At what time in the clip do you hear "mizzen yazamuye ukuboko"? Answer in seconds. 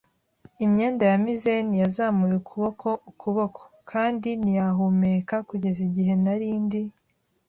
1.23-2.87